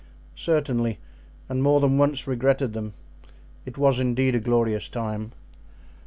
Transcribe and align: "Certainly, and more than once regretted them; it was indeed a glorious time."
"Certainly, 0.35 0.97
and 1.47 1.61
more 1.61 1.79
than 1.79 1.99
once 1.99 2.25
regretted 2.25 2.73
them; 2.73 2.93
it 3.67 3.77
was 3.77 3.99
indeed 3.99 4.33
a 4.35 4.39
glorious 4.39 4.89
time." 4.89 5.31